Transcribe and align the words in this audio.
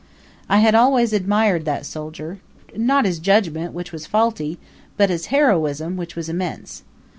I 0.49 0.61
had 0.61 0.73
always 0.73 1.13
admired 1.13 1.63
that 1.65 1.85
soldier 1.85 2.39
not 2.75 3.05
his 3.05 3.19
judgment, 3.19 3.71
which 3.75 3.91
was 3.91 4.07
faulty, 4.07 4.57
but 4.97 5.11
his 5.11 5.27
heroism, 5.27 5.95
which 5.95 6.15
was 6.15 6.27
immense. 6.27 6.81